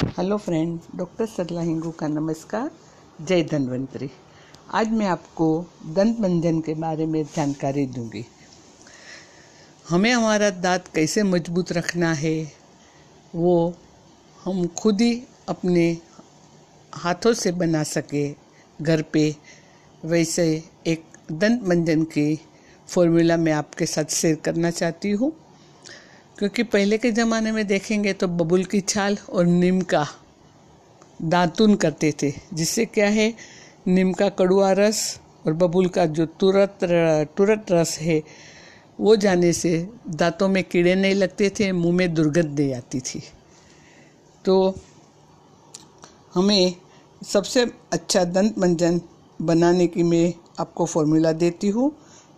Hello 0.00 0.36
friend 0.36 0.78
doctor 0.96 1.26
Sarala 1.26 1.60
Hingu 1.60 1.90
का 1.90 2.06
नमस्कार। 2.08 2.70
जय 3.20 3.42
धन्वंतरी। 3.42 4.08
आज 4.74 4.90
मैं 4.90 5.06
आपको 5.06 5.48
दंत 5.86 6.20
मंजन 6.20 6.60
के 6.60 6.74
बारे 6.74 7.06
में 7.06 7.22
जानकारी 7.26 7.84
दूँगी। 7.86 8.24
हमें 9.88 10.10
हमारा 10.12 10.48
दांत 10.50 10.88
कैसे 10.94 11.22
मज़बूत 11.22 11.72
रखना 11.72 12.12
है, 12.12 12.52
वो 13.34 13.74
हम 14.44 14.66
खुद 14.78 15.00
ही 15.00 15.22
अपने 15.48 15.86
हाथों 16.94 17.32
से 17.32 17.52
बना 17.52 17.82
सके। 17.82 18.28
घर 18.82 19.02
पे 19.02 19.34
वैसे 20.04 20.48
एक 20.86 21.04
दंत 21.32 21.68
मंजन 21.68 22.04
की 22.04 22.40
फॉर्मूला 22.88 23.36
मैं 23.36 23.52
आपके 23.52 23.86
साथ 23.86 24.14
शेयर 24.14 24.36
करना 24.44 24.70
चाहती 24.70 25.10
हूँ। 25.10 25.32
क्योंकि 26.40 26.62
पहले 26.62 26.96
के 26.98 27.10
ज़माने 27.12 27.50
में 27.52 27.66
देखेंगे 27.66 28.12
तो 28.12 28.26
बबुल 28.28 28.64
की 28.64 28.80
छाल 28.80 29.16
और 29.32 29.46
नीम 29.46 29.80
का 29.80 30.06
दातुन 31.22 31.74
करते 31.74 32.12
थे, 32.22 32.32
जिससे 32.54 32.84
क्या 32.84 33.08
है, 33.08 33.34
नीम 33.88 34.12
का 34.12 34.28
कड़ुआ 34.28 34.70
रस 34.72 35.20
और 35.46 35.52
बबुल 35.52 35.88
का 35.88 36.06
जो 36.06 36.26
तुरत 36.40 36.78
तुरत 37.36 37.72
रस 37.72 37.98
है, 37.98 38.22
वो 38.98 39.16
जाने 39.16 39.52
से 39.52 39.88
दांतों 40.08 40.48
में 40.48 40.62
कीड़े 40.64 40.94
नहीं 40.94 41.14
लगते 41.14 41.50
थे, 41.50 41.70
मुँह 41.72 41.96
में 41.96 42.14
दुर्गंध 42.14 42.60
नहीं 42.60 42.74
आती 42.74 43.00
थी। 43.00 43.22
तो 44.44 44.74
हमें 46.34 46.74
सबसे 47.22 47.66
अच्छा 47.92 48.24
दंत 48.24 48.58
मंजन 48.58 49.00
बनाने 49.42 49.86
की 49.86 50.02
मैं 50.02 50.32
आपको 50.60 50.86
फॉर्मूला 50.86 51.32
देती 51.34 51.68
हूँ 51.68 51.92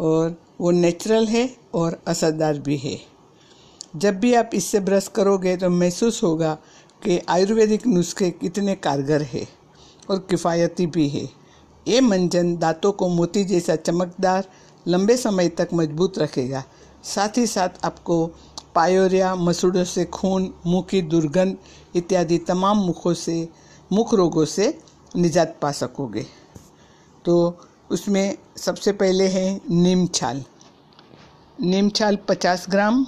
और 0.00 0.40
वो 0.60 0.70
नेचुरल 0.70 1.26
है 1.26 1.48
और 1.74 2.02
असरदार 2.08 2.58
भी 2.58 2.76
है। 2.76 2.98
जब 3.94 4.18
भी 4.20 4.34
आप 4.34 4.50
इससे 4.54 4.80
ब्रश 4.80 5.08
करोगे 5.08 5.56
तो 5.56 5.70
महसूस 5.70 6.22
होगा 6.22 6.54
कि 7.02 7.20
आयुर्वेदिक 7.28 7.86
नुस्खे 7.86 8.30
कितने 8.30 8.74
कारगर 8.74 9.22
है 9.22 9.46
और 10.10 10.18
किफ़ायती 10.30 10.86
भी 10.86 11.08
है। 11.08 11.28
ये 11.86 12.00
मंजन 12.00 12.56
दांतों 12.56 12.92
को 12.92 13.08
मोती 13.08 13.44
जैसा 13.44 13.76
चमकदार, 13.76 14.48
लंबे 14.86 15.16
समय 15.16 15.48
तक 15.48 15.68
मज़बूत 15.74 16.18
रखेगा। 16.18 16.64
साथ 17.04 17.38
ही 17.38 17.46
साथ 17.46 17.84
आपको 17.84 18.26
पायोरिया, 18.74 19.34
मसूड़ों 19.34 19.84
से 19.84 20.04
खून, 20.04 20.52
मुँह 20.66 20.82
की 20.82 21.02
दुर्गंध 21.02 21.56
इत्यादि 21.96 22.38
तमाम 22.38 22.78
मुखों 22.78 23.14
से, 23.14 23.48
मुख 23.92 24.14
रोगों 24.14 24.44
से 24.44 24.78
निजात 25.16 25.58
पा 25.62 25.72
सकोगे। 25.72 26.26
तो 27.24 27.58
उसमें 27.90 28.36
सबसे 28.56 28.92
पहले 28.92 29.28
है 29.28 29.60
नीम 29.70 30.06
छाल। 30.06 30.44
नीम 31.60 31.88
छाल 31.90 32.16
50 32.28 32.66
ग्राम 32.70 33.06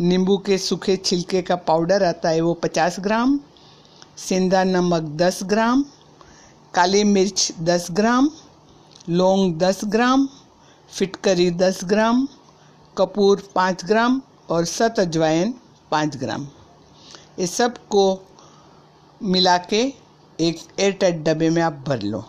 नींबू 0.00 0.36
के 0.38 0.56
सूखे 0.58 0.96
छिलके 0.96 1.40
का 1.42 1.56
पाउडर 1.56 2.02
आता 2.04 2.28
है 2.28 2.40
वो 2.40 2.52
पचास 2.54 2.96
ग्राम, 3.00 3.38
सेंधा 4.18 4.64
नमक 4.64 5.02
दस 5.16 5.38
ग्राम, 5.42 5.84
काली 6.74 7.02
मिर्च 7.04 7.52
दस 7.60 7.86
ग्राम, 7.90 8.28
लौंग 9.08 9.54
दस 9.58 9.80
ग्राम, 9.84 10.28
फिटकरी 10.90 11.50
दस 11.50 11.80
ग्राम, 11.84 12.26
कपूर 12.96 13.42
पाँच 13.54 13.84
ग्राम 13.84 14.20
और 14.50 14.64
सत 14.64 15.00
अजवाइन 15.00 15.54
पाँच 15.90 16.16
ग्राम। 16.16 16.46
ये 17.38 17.46
सबको 17.46 18.04
मिला 19.22 19.56
के 19.58 19.82
एक 20.38 20.58
एयरटाइट 20.80 21.22
डब्बे 21.24 21.50
में 21.50 21.62
आप 21.62 21.84
भर 21.86 22.02
लो। 22.02 22.24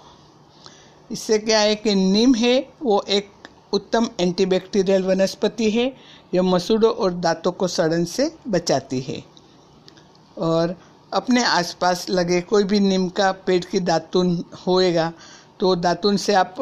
इससे 1.11 1.39
क्या 1.39 1.59
है 1.59 1.75
कि 1.75 1.95
नीम 1.95 2.35
है, 2.35 2.69
वो 2.83 3.03
एक 3.09 3.29
उत्तम 3.73 4.07
एंटीबैक्टीरियल 4.19 5.03
वनस्पति 5.03 5.69
है, 5.71 5.85
यह 6.33 6.41
मसूड़ों 6.43 6.91
और 6.91 7.13
दांतों 7.15 7.51
को 7.51 7.67
सड़न 7.69 8.05
से 8.05 8.31
बचाती 8.47 8.99
है। 9.01 9.23
और 10.37 10.75
अपने 11.11 11.43
आसपास 11.45 12.05
लगे 12.09 12.39
कोई 12.43 12.63
भी 12.63 12.79
नीम 12.79 13.07
का 13.09 13.31
पेट 13.45 13.65
की 13.65 13.79
दातुन 13.81 14.43
होएगा 14.67 15.11
तो 15.59 15.75
दातुन 15.77 16.17
से 16.17 16.33
आप 16.35 16.55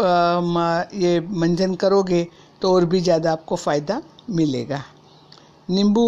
ये 0.95 1.19
मंजन 1.21 1.73
करोगे 1.75 2.27
तो 2.61 2.73
और 2.73 2.85
भी 2.85 2.99
ज़्यादा 3.01 3.31
आपको 3.31 3.55
फ़ायदा 3.55 4.01
मिलेगा। 4.31 4.81
नींबू 5.69 6.07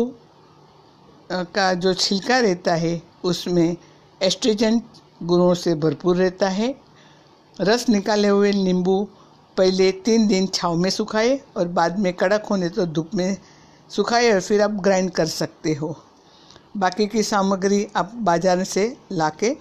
का 1.30 1.74
जो 1.75 1.94
छिलका 1.96 2.38
रहता 2.40 2.75
है, 2.75 3.02
उसमें 3.24 3.75
एस्ट्रीजेंट 4.22 4.84
गुणों 5.24 5.53
से 5.56 5.74
भरपूर 5.75 6.16
रहता 6.18 6.50
है। 6.50 6.74
रस 7.57 7.88
निकाले 7.90 8.28
हुए 8.28 8.52
नींबू 8.53 9.07
पहले 9.57 9.91
तीन 10.06 10.28
दिन 10.28 10.47
छाव 10.47 10.75
में 10.75 10.90
सुखाए 10.90 11.40
और 11.57 11.68
बाद 11.68 12.00
में 12.00 12.13
कड़क 12.13 12.45
होने 12.45 12.69
तो 12.69 12.85
धूप 12.85 13.12
में 13.16 13.38
सुखाए 13.90 14.31
और 14.31 14.41
फिर 14.41 14.62
आप 14.62 14.72
ग्राइंड 14.84 15.12
कर 15.12 15.25
सकते 15.25 15.73
हो। 15.73 15.95
बाकी 16.78 17.07
की 17.07 17.23
सामग्री 17.23 17.88
आप 17.95 18.12
बाज़ार 18.16 18.63
से 18.63 18.85
लाके 19.12 19.56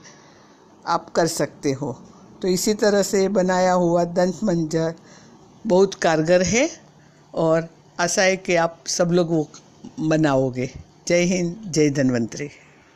आप 0.87 1.09
कर 1.11 1.27
सकते 1.27 1.73
हो। 1.73 1.93
तो 2.43 2.49
इसी 2.49 2.75
तरह 2.75 3.03
से 3.03 3.27
बनाया 3.31 3.73
हुआ 3.75 4.05
दंत 4.05 4.41
मंजर 4.45 4.95
बहुत 5.67 5.95
कारगर 5.95 6.43
है 6.43 6.69
और 7.35 7.69
आशा 8.01 8.23
है 8.23 8.37
कि 8.37 8.57
आप 8.57 8.85
सब 8.89 9.13
लोग 9.13 9.31
वो 9.31 9.49
बनाओगे। 10.01 10.71
जय 11.09 11.23
हिंद, 11.25 11.57
जय 11.67 11.91
धन्वंतरी। 11.91 12.49